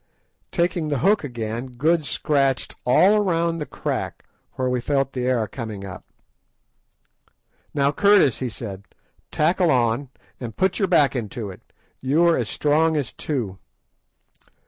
[0.51, 5.45] Taking the hook again, Good scratched all round the crack where we felt the air
[5.47, 6.03] coming up.
[7.75, 8.85] "Now, Curtis," he said,
[9.29, 10.09] "tackle on,
[10.39, 11.61] and put your back into it;
[11.99, 13.59] you are as strong as two.